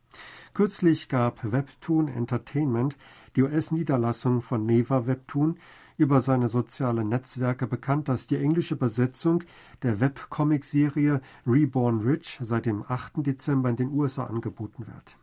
Kürzlich 0.54 1.10
gab 1.10 1.52
Webtoon 1.52 2.08
Entertainment, 2.08 2.96
die 3.36 3.42
US-Niederlassung 3.42 4.40
von 4.40 4.64
Neva 4.64 5.06
Webtoon, 5.06 5.58
über 5.98 6.22
seine 6.22 6.48
sozialen 6.48 7.10
Netzwerke 7.10 7.66
bekannt, 7.66 8.08
dass 8.08 8.26
die 8.26 8.38
englische 8.38 8.72
Übersetzung 8.72 9.44
der 9.82 10.00
Webcomic-Serie 10.00 11.20
Reborn 11.46 12.00
Rich 12.00 12.38
seit 12.40 12.64
dem 12.64 12.86
8. 12.88 13.16
Dezember 13.18 13.68
in 13.68 13.76
den 13.76 13.90
USA 13.90 14.24
angeboten 14.24 14.86
wird. 14.86 15.19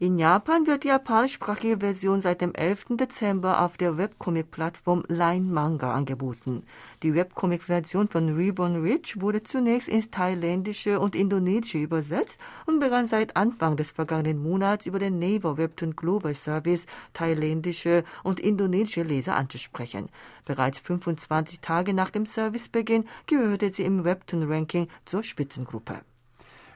In 0.00 0.18
Japan 0.18 0.66
wird 0.66 0.82
die 0.82 0.88
japanischsprachige 0.88 1.78
Version 1.78 2.18
seit 2.18 2.40
dem 2.40 2.52
11. 2.52 2.96
Dezember 2.96 3.62
auf 3.62 3.76
der 3.76 3.96
Webcomic-Plattform 3.96 5.04
Line 5.06 5.46
Manga 5.46 5.94
angeboten. 5.94 6.64
Die 7.04 7.14
Webcomic-Version 7.14 8.08
von 8.08 8.28
Reborn 8.30 8.82
Rich 8.82 9.20
wurde 9.20 9.44
zunächst 9.44 9.88
ins 9.88 10.10
Thailändische 10.10 10.98
und 10.98 11.14
Indonesische 11.14 11.78
übersetzt 11.78 12.38
und 12.66 12.80
begann 12.80 13.06
seit 13.06 13.36
Anfang 13.36 13.76
des 13.76 13.92
vergangenen 13.92 14.42
Monats 14.42 14.86
über 14.86 14.98
den 14.98 15.20
Naver 15.20 15.58
Webtoon 15.58 15.94
Global 15.94 16.34
Service 16.34 16.86
thailändische 17.12 18.02
und 18.24 18.40
indonesische 18.40 19.04
Leser 19.04 19.36
anzusprechen. 19.36 20.08
Bereits 20.44 20.80
25 20.80 21.60
Tage 21.60 21.94
nach 21.94 22.10
dem 22.10 22.26
Servicebeginn 22.26 23.04
gehörte 23.28 23.70
sie 23.70 23.84
im 23.84 24.02
Webtoon-Ranking 24.02 24.88
zur 25.04 25.22
Spitzengruppe. 25.22 26.00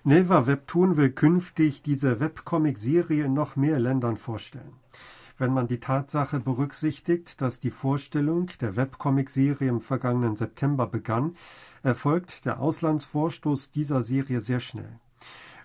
Neva 0.09 0.47
Webtoon 0.47 0.97
will 0.97 1.11
künftig 1.11 1.83
diese 1.83 2.19
Webcomic-Serie 2.19 3.27
in 3.27 3.35
noch 3.35 3.57
mehr 3.57 3.79
Ländern 3.79 4.17
vorstellen. 4.17 4.73
Wenn 5.37 5.53
man 5.53 5.69
die 5.69 5.81
Tatsache 5.81 6.41
berücksichtigt, 6.41 7.43
dass 7.43 7.61
die 7.61 7.71
Vorstellung 7.71 8.47
der 8.63 8.75
Webcomic-Serie 8.75 9.69
im 9.69 9.83
vergangenen 9.83 10.35
September 10.35 10.87
begann, 10.87 11.37
erfolgt 11.83 12.47
der 12.47 12.59
Auslandsvorstoß 12.59 13.71
dieser 13.71 14.01
Serie 14.01 14.41
sehr 14.41 14.61
schnell. 14.61 14.99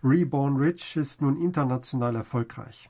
Reborn 0.03 0.57
Rich 0.57 0.97
ist 0.97 1.21
nun 1.21 1.41
international 1.41 2.17
erfolgreich. 2.17 2.89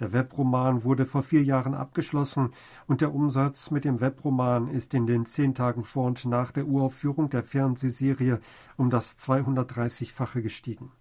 Der 0.00 0.12
Webroman 0.12 0.84
wurde 0.84 1.06
vor 1.06 1.22
vier 1.22 1.42
Jahren 1.42 1.74
abgeschlossen 1.74 2.50
und 2.86 3.00
der 3.00 3.14
Umsatz 3.14 3.70
mit 3.70 3.84
dem 3.84 4.00
Webroman 4.00 4.68
ist 4.68 4.94
in 4.94 5.06
den 5.06 5.26
zehn 5.26 5.54
Tagen 5.54 5.84
vor 5.84 6.06
und 6.06 6.24
nach 6.24 6.52
der 6.52 6.66
Uraufführung 6.66 7.30
der 7.30 7.44
Fernsehserie 7.44 8.40
um 8.76 8.90
das 8.90 9.18
230-fache 9.18 10.42
gestiegen. 10.42 10.92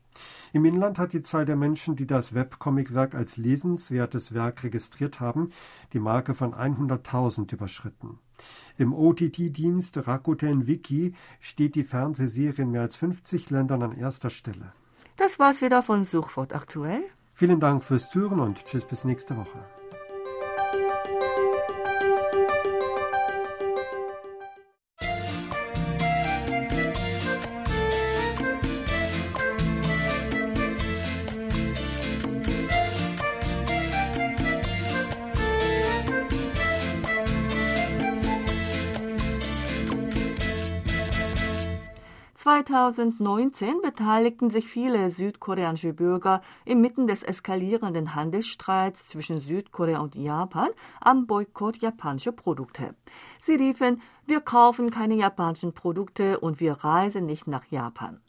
Im 0.51 0.65
Inland 0.65 0.99
hat 0.99 1.13
die 1.13 1.23
Zahl 1.23 1.45
der 1.45 1.55
Menschen, 1.55 1.95
die 1.95 2.05
das 2.05 2.33
Webcomicwerk 2.33 3.15
als 3.15 3.37
lesenswertes 3.37 4.33
Werk 4.33 4.63
registriert 4.63 5.19
haben, 5.19 5.51
die 5.93 5.99
Marke 5.99 6.35
von 6.35 6.53
100.000 6.53 7.51
überschritten. 7.53 8.19
Im 8.77 8.93
OTT-Dienst 8.93 10.07
Rakuten 10.07 10.67
Wiki 10.67 11.13
steht 11.39 11.75
die 11.75 11.83
Fernsehserie 11.83 12.63
in 12.63 12.71
mehr 12.71 12.81
als 12.81 12.95
50 12.95 13.49
Ländern 13.49 13.81
an 13.81 13.97
erster 13.97 14.29
Stelle. 14.29 14.73
Das 15.15 15.39
war's 15.39 15.61
wieder 15.61 15.81
von 15.83 16.03
Suchwort 16.03 16.53
aktuell. 16.53 17.03
Vielen 17.35 17.59
Dank 17.59 17.83
fürs 17.83 18.09
Zuhören 18.09 18.39
und 18.39 18.63
tschüss 18.65 18.85
bis 18.85 19.05
nächste 19.05 19.35
Woche. 19.35 19.59
2019 42.73 43.83
beteiligten 43.83 44.49
sich 44.49 44.67
viele 44.67 45.11
südkoreanische 45.11 45.93
Bürger 45.93 46.41
inmitten 46.65 47.05
des 47.05 47.21
eskalierenden 47.21 48.15
Handelsstreits 48.15 49.09
zwischen 49.09 49.39
Südkorea 49.39 49.99
und 49.99 50.15
Japan 50.15 50.69
am 50.99 51.27
Boykott 51.27 51.77
japanischer 51.77 52.31
Produkte. 52.31 52.95
Sie 53.39 53.53
riefen, 53.53 54.01
wir 54.25 54.41
kaufen 54.41 54.89
keine 54.89 55.13
japanischen 55.13 55.73
Produkte 55.73 56.39
und 56.39 56.59
wir 56.59 56.73
reisen 56.83 57.27
nicht 57.27 57.45
nach 57.45 57.65
Japan. 57.65 58.19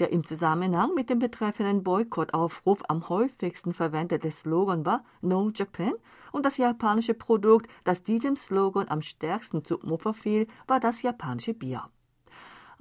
Der 0.00 0.10
im 0.10 0.24
Zusammenhang 0.24 0.96
mit 0.96 1.08
dem 1.08 1.20
betreffenden 1.20 1.84
Boykottaufruf 1.84 2.82
am 2.88 3.08
häufigsten 3.08 3.72
verwendete 3.72 4.32
Slogan 4.32 4.84
war 4.84 5.04
No 5.20 5.52
Japan 5.54 5.94
und 6.32 6.44
das 6.44 6.56
japanische 6.56 7.14
Produkt, 7.14 7.70
das 7.84 8.02
diesem 8.02 8.34
Slogan 8.34 8.88
am 8.88 9.00
stärksten 9.00 9.64
zu 9.64 9.80
Opfer 9.84 10.12
fiel, 10.12 10.48
war 10.66 10.80
das 10.80 11.02
japanische 11.02 11.54
Bier. 11.54 11.84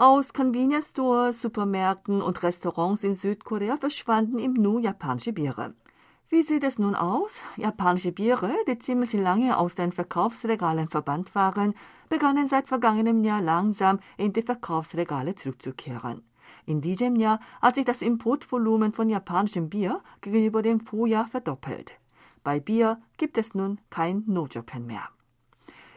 Aus 0.04 0.34
Convenience 0.34 0.90
Stores, 0.90 1.44
Supermärkten 1.44 2.24
und 2.24 2.42
Restaurants 2.42 3.04
in 3.04 3.14
Südkorea 3.14 3.78
verschwanden 3.78 4.40
im 4.40 4.54
Nu 4.54 4.80
japanische 4.80 5.32
Biere. 5.32 5.76
Wie 6.28 6.42
sieht 6.42 6.64
es 6.64 6.80
nun 6.80 6.96
aus? 6.96 7.36
Japanische 7.56 8.12
Biere, 8.12 8.52
die 8.68 8.80
ziemlich 8.80 9.14
lange 9.14 9.56
aus 9.56 9.76
den 9.76 9.92
Verkaufsregalen 9.92 10.90
verbannt 10.90 11.36
waren, 11.36 11.76
begannen 12.10 12.48
seit 12.48 12.68
vergangenem 12.68 13.24
Jahr 13.24 13.44
langsam 13.44 14.00
in 14.18 14.34
die 14.34 14.42
Verkaufsregale 14.42 15.36
zurückzukehren. 15.36 16.24
In 16.66 16.82
diesem 16.82 17.16
Jahr 17.16 17.40
hat 17.62 17.76
sich 17.76 17.86
das 17.86 18.02
Importvolumen 18.02 18.94
von 18.94 19.08
japanischem 19.08 19.70
Bier 19.70 20.02
gegenüber 20.22 20.64
dem 20.64 20.80
Vorjahr 20.80 21.28
verdoppelt. 21.28 21.92
Bei 22.44 22.60
Bier 22.60 23.00
gibt 23.18 23.38
es 23.38 23.54
nun 23.54 23.80
kein 23.92 24.24
No-Japan 24.26 24.84
mehr. 24.84 25.10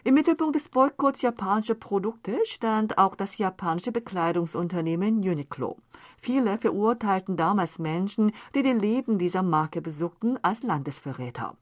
Im 0.06 0.12
Mittelpunkt 0.12 0.54
des 0.54 0.68
Boykotts 0.68 1.22
japanischer 1.22 1.74
Produkte 1.74 2.38
stand 2.44 2.98
auch 2.98 3.14
das 3.14 3.38
japanische 3.38 3.90
Bekleidungsunternehmen 3.90 5.20
Uniqlo. 5.20 5.78
Viele 6.18 6.58
verurteilten 6.58 7.38
damals 7.38 7.78
Menschen, 7.78 8.30
die 8.54 8.62
die 8.62 8.72
Läden 8.72 9.18
dieser 9.18 9.42
Marke 9.42 9.80
besuchten, 9.80 10.38
als 10.42 10.62
Landesverräter. 10.62 11.56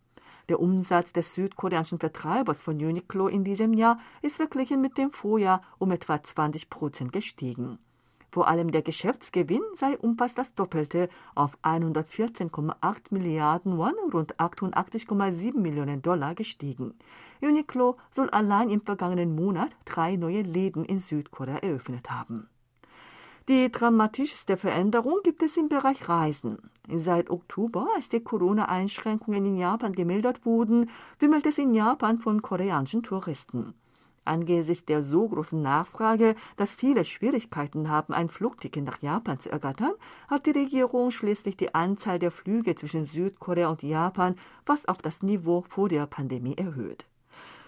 Der 0.48 0.58
Umsatz 0.58 1.12
des 1.12 1.34
südkoreanischen 1.34 2.00
Vertreibers 2.00 2.62
von 2.62 2.74
Uniqlo 2.74 3.28
in 3.28 3.44
diesem 3.44 3.74
Jahr 3.74 4.00
ist 4.22 4.38
verglichen 4.38 4.80
mit 4.80 4.98
dem 4.98 5.12
Vorjahr 5.12 5.62
um 5.78 5.92
etwa 5.92 6.20
20 6.20 6.68
Prozent 6.68 7.12
gestiegen. 7.12 7.78
Vor 8.32 8.48
allem 8.48 8.70
der 8.70 8.80
Geschäftsgewinn 8.80 9.60
sei 9.74 9.98
um 9.98 10.14
fast 10.14 10.38
das 10.38 10.54
Doppelte 10.54 11.10
auf 11.34 11.58
114,8 11.62 12.96
Milliarden 13.10 13.76
Won, 13.76 13.92
rund 14.10 14.40
88,7 14.40 15.58
Millionen 15.58 16.00
Dollar 16.00 16.34
gestiegen. 16.34 16.94
Uniqlo 17.42 17.98
soll 18.10 18.30
allein 18.30 18.70
im 18.70 18.80
vergangenen 18.80 19.34
Monat 19.34 19.68
drei 19.84 20.16
neue 20.16 20.40
Läden 20.40 20.86
in 20.86 20.98
Südkorea 20.98 21.58
eröffnet 21.58 22.10
haben. 22.10 22.48
Die 23.48 23.70
dramatischste 23.70 24.56
Veränderung 24.56 25.18
gibt 25.24 25.42
es 25.42 25.58
im 25.58 25.68
Bereich 25.68 26.08
Reisen. 26.08 26.58
Seit 26.88 27.28
Oktober, 27.28 27.86
als 27.96 28.08
die 28.08 28.20
Corona-Einschränkungen 28.20 29.44
in 29.44 29.56
Japan 29.58 29.92
gemildert 29.92 30.46
wurden, 30.46 30.88
wimmelt 31.18 31.44
es 31.44 31.58
in 31.58 31.74
Japan 31.74 32.18
von 32.18 32.40
koreanischen 32.40 33.02
Touristen. 33.02 33.74
Angesichts 34.24 34.84
der 34.84 35.02
so 35.02 35.28
großen 35.28 35.60
Nachfrage, 35.60 36.36
dass 36.56 36.74
viele 36.74 37.04
Schwierigkeiten 37.04 37.88
haben, 37.90 38.14
ein 38.14 38.28
Flugticket 38.28 38.84
nach 38.84 39.02
Japan 39.02 39.40
zu 39.40 39.50
ergattern, 39.50 39.92
hat 40.28 40.46
die 40.46 40.52
Regierung 40.52 41.10
schließlich 41.10 41.56
die 41.56 41.74
Anzahl 41.74 42.18
der 42.18 42.30
Flüge 42.30 42.74
zwischen 42.74 43.04
Südkorea 43.04 43.68
und 43.68 43.82
Japan 43.82 44.36
fast 44.64 44.88
auf 44.88 44.98
das 44.98 45.22
Niveau 45.22 45.62
vor 45.62 45.88
der 45.88 46.06
Pandemie 46.06 46.56
erhöht. 46.56 47.04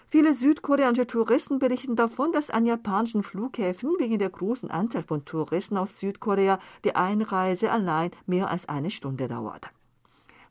Viele 0.07 0.33
südkoreanische 0.33 1.07
Touristen 1.07 1.59
berichten 1.59 1.97
davon, 1.97 2.31
dass 2.31 2.49
an 2.49 2.65
japanischen 2.65 3.21
Flughäfen 3.21 3.95
wegen 3.99 4.17
der 4.17 4.29
großen 4.29 4.71
Anzahl 4.71 5.03
von 5.03 5.25
Touristen 5.25 5.75
aus 5.75 5.99
Südkorea 5.99 6.59
die 6.85 6.95
Einreise 6.95 7.69
allein 7.69 8.11
mehr 8.25 8.49
als 8.49 8.69
eine 8.69 8.91
Stunde 8.91 9.27
dauert. 9.27 9.71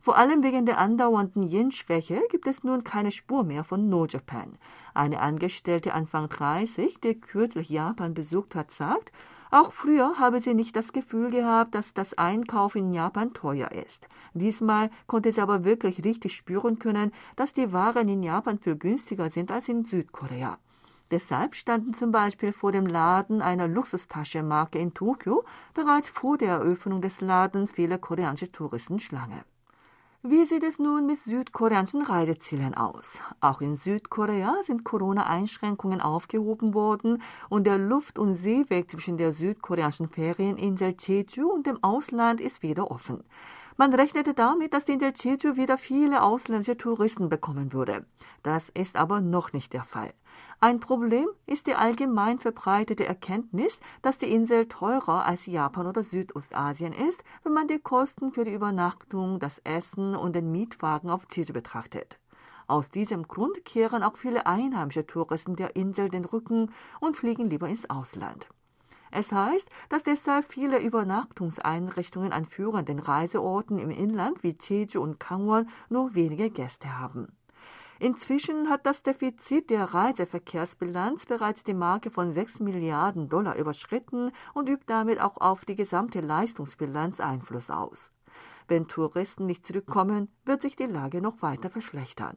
Vor 0.05 0.19
allem 0.19 0.43
wegen 0.43 0.67
der 0.67 0.77
andauernden 0.77 1.41
Yen-Schwäche 1.41 2.21
gibt 2.29 2.45
es 2.45 2.63
nun 2.63 2.83
keine 2.83 3.09
Spur 3.09 3.43
mehr 3.43 3.63
von 3.63 3.89
No 3.89 4.05
Japan. 4.05 4.55
Eine 4.93 5.19
Angestellte 5.19 5.95
Anfang 5.95 6.29
30, 6.29 6.99
die 7.01 7.19
kürzlich 7.19 7.71
Japan 7.71 8.13
besucht 8.13 8.53
hat, 8.53 8.69
sagt, 8.69 9.11
Auch 9.49 9.71
früher 9.71 10.19
habe 10.19 10.39
sie 10.39 10.53
nicht 10.53 10.75
das 10.75 10.93
Gefühl 10.93 11.31
gehabt, 11.31 11.73
dass 11.73 11.95
das 11.95 12.15
Einkaufen 12.19 12.89
in 12.89 12.93
Japan 12.93 13.33
teuer 13.33 13.71
ist. 13.71 14.07
Diesmal 14.35 14.91
konnte 15.07 15.31
sie 15.31 15.41
aber 15.41 15.65
wirklich 15.65 16.05
richtig 16.05 16.35
spüren 16.35 16.77
können, 16.77 17.11
dass 17.35 17.55
die 17.55 17.73
Waren 17.73 18.07
in 18.07 18.21
Japan 18.21 18.59
viel 18.59 18.75
günstiger 18.75 19.31
sind 19.31 19.49
als 19.49 19.69
in 19.69 19.85
Südkorea. 19.85 20.59
Deshalb 21.09 21.55
standen 21.55 21.95
zum 21.95 22.11
Beispiel 22.11 22.53
vor 22.53 22.71
dem 22.71 22.85
Laden 22.85 23.41
einer 23.41 23.67
Luxustaschenmarke 23.67 24.77
in 24.77 24.93
Tokio 24.93 25.43
bereits 25.73 26.09
vor 26.09 26.37
der 26.37 26.49
Eröffnung 26.49 27.01
des 27.01 27.21
Ladens 27.21 27.71
viele 27.71 27.97
koreanische 27.97 28.51
Touristen 28.51 28.99
Schlange. 28.99 29.43
Wie 30.27 30.43
sieht 30.43 30.63
es 30.63 30.79
nun 30.79 31.05
mit 31.05 31.19
südkoreanischen 31.19 32.01
Reisezielen 32.01 32.73
aus? 32.73 33.19
Auch 33.41 33.61
in 33.61 33.75
Südkorea 33.75 34.55
sind 34.63 34.83
Corona-Einschränkungen 34.83 36.01
aufgehoben 36.01 36.73
worden 36.73 37.21
und 37.47 37.67
der 37.67 37.77
Luft- 37.77 38.17
und 38.17 38.33
Seeweg 38.33 38.89
zwischen 38.89 39.17
der 39.17 39.33
südkoreanischen 39.33 40.09
Ferieninsel 40.09 40.95
Jeju 40.99 41.51
und 41.51 41.67
dem 41.67 41.77
Ausland 41.83 42.41
ist 42.41 42.63
wieder 42.63 42.89
offen. 42.89 43.23
Man 43.77 43.93
rechnete 43.93 44.33
damit, 44.33 44.73
dass 44.73 44.85
die 44.85 44.93
Insel 44.93 45.11
Jeju 45.17 45.57
wieder 45.57 45.77
viele 45.77 46.23
ausländische 46.23 46.77
Touristen 46.77 47.27
bekommen 47.27 47.73
würde. 47.73 48.05
Das 48.41 48.69
ist 48.69 48.95
aber 48.95 49.19
noch 49.19 49.51
nicht 49.51 49.73
der 49.73 49.83
Fall. 49.83 50.13
Ein 50.61 50.79
Problem 50.79 51.27
ist 51.45 51.67
die 51.67 51.75
allgemein 51.75 52.39
verbreitete 52.39 53.05
Erkenntnis, 53.05 53.81
dass 54.01 54.17
die 54.17 54.31
Insel 54.31 54.69
teurer 54.69 55.25
als 55.25 55.45
Japan 55.45 55.87
oder 55.87 56.03
Südostasien 56.03 56.93
ist, 56.93 57.21
wenn 57.43 57.51
man 57.51 57.67
die 57.67 57.79
Kosten 57.79 58.31
für 58.31 58.45
die 58.45 58.53
Übernachtung, 58.53 59.39
das 59.41 59.59
Essen 59.65 60.15
und 60.15 60.37
den 60.37 60.53
Mietwagen 60.53 61.09
auf 61.09 61.23
Jeju 61.29 61.51
betrachtet. 61.51 62.17
Aus 62.67 62.89
diesem 62.89 63.27
Grund 63.27 63.65
kehren 63.65 64.03
auch 64.03 64.15
viele 64.15 64.45
einheimische 64.45 65.05
Touristen 65.05 65.57
der 65.57 65.75
Insel 65.75 66.07
den 66.07 66.23
Rücken 66.23 66.71
und 67.01 67.17
fliegen 67.17 67.49
lieber 67.49 67.67
ins 67.67 67.89
Ausland. 67.89 68.47
Es 69.17 69.31
heißt, 69.31 69.69
dass 69.87 70.03
deshalb 70.03 70.51
viele 70.51 70.81
Übernachtungseinrichtungen 70.81 72.33
an 72.33 72.45
führenden 72.45 72.99
Reiseorten 72.99 73.79
im 73.79 73.89
Inland 73.89 74.43
wie 74.43 74.57
Jeju 74.59 75.01
und 75.01 75.21
Gangwon 75.21 75.69
nur 75.87 76.15
wenige 76.15 76.49
Gäste 76.49 76.99
haben. 76.99 77.29
Inzwischen 77.97 78.69
hat 78.69 78.85
das 78.85 79.03
Defizit 79.03 79.69
der 79.69 79.85
Reiseverkehrsbilanz 79.85 81.27
bereits 81.27 81.63
die 81.63 81.73
Marke 81.73 82.11
von 82.11 82.33
6 82.33 82.59
Milliarden 82.59 83.29
Dollar 83.29 83.55
überschritten 83.55 84.33
und 84.53 84.67
übt 84.67 84.83
damit 84.87 85.21
auch 85.21 85.37
auf 85.37 85.63
die 85.63 85.77
gesamte 85.77 86.19
Leistungsbilanz 86.19 87.21
Einfluss 87.21 87.69
aus. 87.69 88.11
Wenn 88.67 88.89
Touristen 88.89 89.45
nicht 89.45 89.65
zurückkommen, 89.65 90.27
wird 90.43 90.61
sich 90.61 90.75
die 90.75 90.87
Lage 90.87 91.21
noch 91.21 91.41
weiter 91.41 91.69
verschlechtern. 91.69 92.35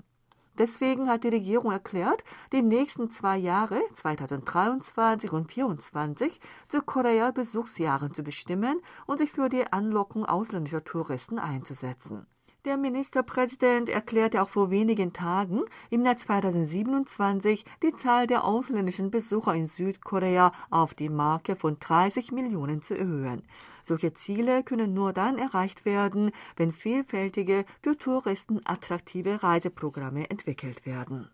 Deswegen 0.58 1.08
hat 1.08 1.22
die 1.22 1.28
Regierung 1.28 1.70
erklärt, 1.70 2.24
die 2.52 2.62
nächsten 2.62 3.10
zwei 3.10 3.36
Jahre, 3.36 3.80
2023 3.94 5.32
und 5.32 5.48
2024, 5.52 6.40
zu 6.66 6.82
Korea-Besuchsjahren 6.82 8.12
zu 8.12 8.24
bestimmen 8.24 8.80
und 9.06 9.18
sich 9.18 9.30
für 9.30 9.48
die 9.48 9.72
Anlockung 9.72 10.26
ausländischer 10.26 10.82
Touristen 10.82 11.38
einzusetzen. 11.38 12.26
Der 12.64 12.76
Ministerpräsident 12.76 13.88
erklärte 13.88 14.42
auch 14.42 14.48
vor 14.48 14.70
wenigen 14.70 15.12
Tagen, 15.12 15.62
im 15.90 16.04
Jahr 16.04 16.16
2027 16.16 17.64
die 17.82 17.94
Zahl 17.94 18.26
der 18.26 18.44
ausländischen 18.44 19.12
Besucher 19.12 19.54
in 19.54 19.66
Südkorea 19.66 20.50
auf 20.68 20.92
die 20.92 21.08
Marke 21.08 21.54
von 21.54 21.78
30 21.78 22.32
Millionen 22.32 22.82
zu 22.82 22.98
erhöhen. 22.98 23.44
Solche 23.88 24.12
Ziele 24.12 24.62
können 24.64 24.92
nur 24.92 25.14
dann 25.14 25.38
erreicht 25.38 25.87
werden, 25.87 26.30
wenn 26.57 26.73
vielfältige, 26.73 27.64
für 27.80 27.97
Touristen 27.97 28.61
attraktive 28.66 29.42
Reiseprogramme 29.42 30.28
entwickelt 30.28 30.85
werden. 30.85 31.30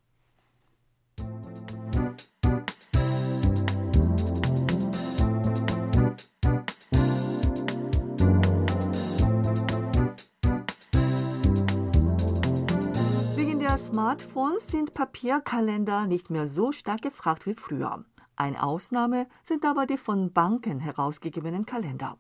Smartphones 13.77 14.67
sind 14.69 14.95
Papierkalender 14.95 16.07
nicht 16.07 16.31
mehr 16.31 16.49
so 16.49 16.73
stark 16.73 17.03
gefragt 17.03 17.47
wie 17.47 17.55
früher. 17.55 18.05
Eine 18.37 18.63
Ausnahme 18.63 19.27
sind 19.45 19.65
aber 19.65 19.87
die 19.87 19.99
von 19.99 20.33
Banken 20.33 20.81
herausgegebenen 20.81 21.67
Kalender. 21.67 22.17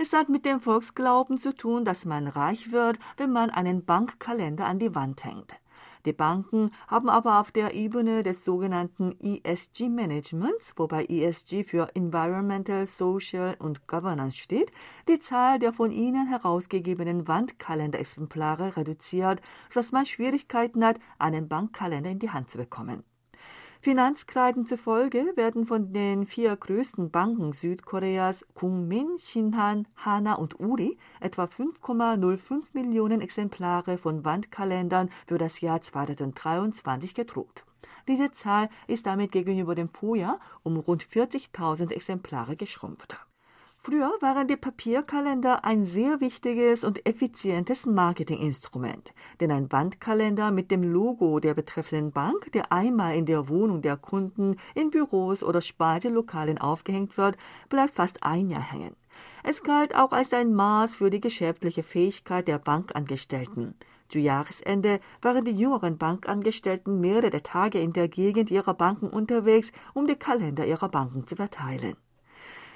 Es 0.00 0.12
hat 0.12 0.28
mit 0.28 0.44
dem 0.44 0.60
Volksglauben 0.60 1.38
zu 1.38 1.52
tun, 1.52 1.84
dass 1.84 2.04
man 2.04 2.28
reich 2.28 2.70
wird, 2.70 3.00
wenn 3.16 3.32
man 3.32 3.50
einen 3.50 3.84
Bankkalender 3.84 4.64
an 4.64 4.78
die 4.78 4.94
Wand 4.94 5.24
hängt. 5.24 5.56
Die 6.04 6.12
Banken 6.12 6.70
haben 6.86 7.08
aber 7.08 7.40
auf 7.40 7.50
der 7.50 7.74
Ebene 7.74 8.22
des 8.22 8.44
sogenannten 8.44 9.18
ESG-Managements, 9.20 10.74
wobei 10.76 11.04
ESG 11.06 11.64
für 11.64 11.88
Environmental, 11.96 12.86
Social 12.86 13.56
und 13.58 13.88
Governance 13.88 14.36
steht, 14.36 14.70
die 15.08 15.18
Zahl 15.18 15.58
der 15.58 15.72
von 15.72 15.90
ihnen 15.90 16.28
herausgegebenen 16.28 17.26
Wandkalenderexemplare 17.26 18.76
reduziert, 18.76 19.42
sodass 19.68 19.90
man 19.90 20.06
Schwierigkeiten 20.06 20.84
hat, 20.84 21.00
einen 21.18 21.48
Bankkalender 21.48 22.10
in 22.10 22.20
die 22.20 22.30
Hand 22.30 22.50
zu 22.50 22.58
bekommen. 22.58 23.02
Finanzkreiden 23.88 24.66
zufolge 24.66 25.32
werden 25.36 25.64
von 25.64 25.94
den 25.94 26.26
vier 26.26 26.54
größten 26.54 27.10
Banken 27.10 27.54
Südkoreas 27.54 28.44
Kungmin, 28.52 29.16
Shinhan, 29.18 29.88
Hana 29.96 30.34
und 30.34 30.60
Uri 30.60 30.98
etwa 31.20 31.44
5,05 31.44 32.64
Millionen 32.74 33.22
Exemplare 33.22 33.96
von 33.96 34.26
Wandkalendern 34.26 35.08
für 35.26 35.38
das 35.38 35.62
Jahr 35.62 35.80
2023 35.80 37.14
gedruckt. 37.14 37.64
Diese 38.06 38.30
Zahl 38.32 38.68
ist 38.88 39.06
damit 39.06 39.32
gegenüber 39.32 39.74
dem 39.74 39.88
Vorjahr 39.88 40.38
um 40.62 40.76
rund 40.76 41.02
40.000 41.02 41.90
Exemplare 41.90 42.56
geschrumpft. 42.56 43.16
Früher 43.88 44.12
waren 44.20 44.46
die 44.46 44.58
Papierkalender 44.58 45.64
ein 45.64 45.86
sehr 45.86 46.20
wichtiges 46.20 46.84
und 46.84 47.06
effizientes 47.06 47.86
Marketinginstrument, 47.86 49.14
denn 49.40 49.50
ein 49.50 49.72
Wandkalender 49.72 50.50
mit 50.50 50.70
dem 50.70 50.82
Logo 50.82 51.40
der 51.40 51.54
betreffenden 51.54 52.12
Bank, 52.12 52.52
der 52.52 52.70
einmal 52.70 53.16
in 53.16 53.24
der 53.24 53.48
Wohnung 53.48 53.80
der 53.80 53.96
Kunden, 53.96 54.56
in 54.74 54.90
Büros 54.90 55.42
oder 55.42 55.62
Speiselokalen 55.62 56.58
aufgehängt 56.58 57.16
wird, 57.16 57.38
bleibt 57.70 57.94
fast 57.94 58.22
ein 58.24 58.50
Jahr 58.50 58.60
hängen. 58.60 58.94
Es 59.42 59.62
galt 59.62 59.94
auch 59.94 60.12
als 60.12 60.34
ein 60.34 60.52
Maß 60.52 60.96
für 60.96 61.08
die 61.08 61.22
geschäftliche 61.22 61.82
Fähigkeit 61.82 62.46
der 62.46 62.58
Bankangestellten. 62.58 63.74
Zu 64.10 64.18
Jahresende 64.18 65.00
waren 65.22 65.46
die 65.46 65.56
jüngeren 65.56 65.96
Bankangestellten 65.96 67.00
mehrere 67.00 67.42
Tage 67.42 67.80
in 67.80 67.94
der 67.94 68.08
Gegend 68.08 68.50
ihrer 68.50 68.74
Banken 68.74 69.08
unterwegs, 69.08 69.72
um 69.94 70.06
die 70.06 70.16
Kalender 70.16 70.66
ihrer 70.66 70.90
Banken 70.90 71.26
zu 71.26 71.36
verteilen. 71.36 71.96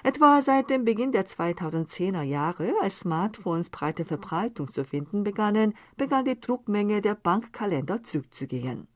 Etwa 0.04 0.42
seit 0.42 0.68
dem 0.68 0.84
Beginn 0.84 1.12
der 1.12 1.26
2010er 1.26 2.22
Jahre, 2.22 2.74
als 2.82 3.00
Smartphones 3.00 3.70
breite 3.70 4.04
Verbreitung 4.04 4.68
zu 4.68 4.84
finden 4.84 5.22
begannen, 5.22 5.74
begann 5.96 6.24
die 6.24 6.40
Druckmenge 6.40 7.00
der 7.00 7.14
Bankkalender 7.14 8.02
zurückzugehen. 8.02 8.88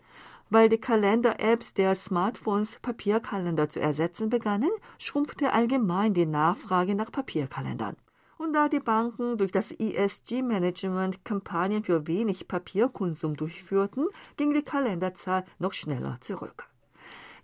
Weil 0.51 0.69
die 0.69 0.79
Kalender-Apps 0.79 1.75
der 1.75 1.95
Smartphones 1.95 2.81
Papierkalender 2.83 3.69
zu 3.69 3.79
ersetzen 3.79 4.31
begannen, 4.31 4.71
schrumpfte 4.99 5.53
allgemein 5.53 6.13
die 6.13 6.27
Nachfrage 6.27 6.97
nach 6.97 7.13
Papierkalendern. 7.13 7.97
Und 8.37 8.53
da 8.53 8.69
die 8.69 8.81
Banken 8.81 9.39
durch 9.39 9.53
das 9.53 9.71
ESG-Management 9.71 11.25
Kampagnen 11.25 11.85
für 11.85 12.09
wenig 12.09 12.49
Papierkonsum 12.49 13.37
durchführten, 13.37 14.09
ging 14.37 14.53
die 14.53 14.63
Kalenderzahl 14.63 15.45
noch 15.61 15.73
schneller 15.73 16.19
zurück. 16.21 16.69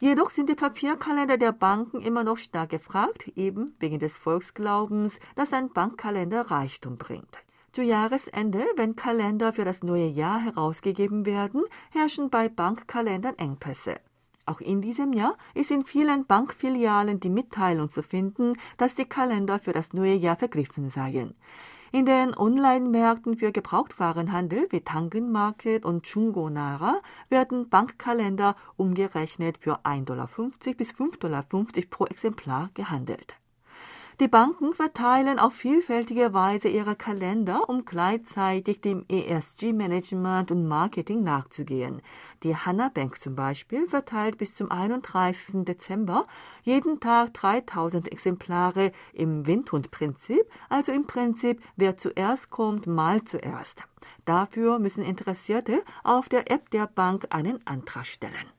Jedoch 0.03 0.31
sind 0.31 0.49
die 0.49 0.57
Papierkalender 0.57 1.39
der 1.39 1.53
Banken 1.53 2.01
immer 2.01 2.25
noch 2.25 2.37
stark 2.37 2.71
gefragt, 2.71 3.29
eben 3.37 3.73
wegen 3.79 4.01
des 4.01 4.17
Volksglaubens, 4.17 5.21
dass 5.37 5.53
ein 5.53 5.73
Bankkalender 5.73 6.51
Reichtum 6.51 6.97
bringt. 6.97 7.39
Zu 7.71 7.85
Jahresende, 7.85 8.67
wenn 8.75 8.97
Kalender 8.97 9.53
für 9.53 9.65
das 9.65 9.85
neue 9.85 10.09
Jahr 10.09 10.41
herausgegeben 10.41 11.25
werden, 11.25 11.63
herrschen 11.93 12.31
bei 12.31 12.49
Bankkalendern 12.49 13.39
Engpässe. 13.39 14.01
Auch 14.45 14.61
in 14.61 14.81
diesem 14.81 15.13
Jahr 15.13 15.39
ist 15.55 15.71
in 15.71 15.85
vielen 15.85 16.27
Bankfilialen 16.27 17.21
die 17.21 17.31
Mitteilung 17.31 17.89
zu 17.89 18.03
finden, 18.03 18.55
dass 18.79 18.97
die 18.97 19.05
Kalender 19.05 19.61
für 19.61 19.73
das 19.73 19.93
neue 19.93 20.15
Jahr 20.15 20.35
vergriffen 20.35 20.91
seien. 20.91 21.37
In 21.95 22.07
den 22.07 22.35
Online-Märkten 22.35 23.37
für 23.37 23.53
Gebrauchtwarenhandel 23.53 24.67
wie 24.71 24.81
Tangen 24.81 25.31
Market 25.31 25.85
und 25.85 26.07
Jungo 26.07 26.49
Nara 26.49 27.03
werden 27.29 27.69
Bankkalender 27.69 28.57
umgerechnet 28.79 29.59
für 29.59 29.85
1,50 29.85 30.05
Dollar 30.07 30.29
bis 30.79 30.91
5,50 30.91 31.19
Dollar 31.19 31.45
pro 31.91 32.07
Exemplar 32.07 32.71
gehandelt. 32.73 33.37
Die 34.23 34.29
Banken 34.29 34.73
verteilen 34.73 35.41
auf 35.41 35.53
vielfältige 35.53 36.33
Weise 36.33 36.69
ihre 36.69 36.95
Kalender, 36.95 37.69
um 37.69 37.85
gleichzeitig 37.85 38.81
dem 38.81 39.05
ESG-Management 39.09 40.53
und 40.53 40.69
Marketing 40.69 41.25
nachzugehen. 41.25 42.01
Die 42.45 42.55
Hanna 42.55 42.89
Bank 42.89 43.21
zum 43.21 43.35
Beispiel 43.35 43.89
verteilt 43.89 44.39
bis 44.39 44.55
zum 44.55 44.71
31. 44.71 45.65
Dezember 45.65 46.23
jeden 46.63 47.01
Tag 47.01 47.35
3000 47.35 48.13
Exemplare 48.13 48.93
im 49.13 49.49
Windhundprinzip, 49.49 50.49
also 50.69 50.93
im 50.93 51.09
Prinzip, 51.09 51.61
wer 51.75 51.97
zuerst 51.97 52.49
kommt, 52.49 52.87
mal 52.87 53.25
zuerst. 53.25 53.83
Dafür 54.25 54.79
müssen 54.79 55.03
Interessierte 55.03 55.83
auf 56.05 56.29
der 56.29 56.49
App 56.49 56.71
der 56.71 56.87
Bank 56.87 57.27
einen 57.31 57.59
Antrag 57.67 58.07
stellen. 58.07 58.53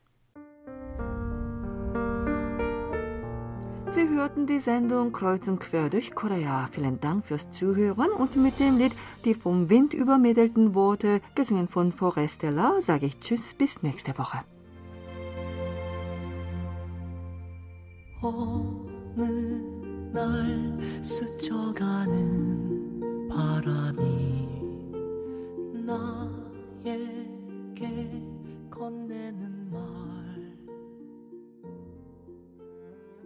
Sie 3.93 4.09
hörten 4.09 4.47
die 4.47 4.61
Sendung 4.61 5.13
Kreuz 5.13 5.49
und 5.49 5.61
Quer 5.61 5.89
durch 5.89 6.15
Korea. 6.15 6.69
Vielen 6.71 7.01
Dank 7.01 7.25
fürs 7.27 7.51
Zuhören 7.51 8.11
und 8.11 8.37
mit 8.37 8.61
dem 8.61 8.79
Lied 8.79 8.93
Die 9.25 9.35
vom 9.35 9.71
Wind 9.71 9.95
übermittelten 9.95 10.75
Worte, 10.75 11.21
gesungen 11.35 11.69
von 11.69 11.93
Forestella, 11.93 12.81
sage 12.81 13.07
ich 13.07 13.19
Tschüss, 13.21 13.55
bis 13.55 13.83
nächste 13.83 14.17
Woche. 14.19 14.45
어느 18.21 19.23
날 20.13 20.79
스쳐가는 21.03 22.19
바람이 23.29 24.03
나에게 25.87 27.79
건네는 28.71 29.71
말 29.71 30.12